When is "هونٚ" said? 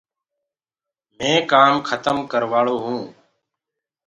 2.83-3.05